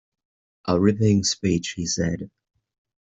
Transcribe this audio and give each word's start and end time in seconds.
“A 0.65 0.79
ripping 0.79 1.23
speech,” 1.23 1.73
he 1.75 1.85
said. 1.85 2.31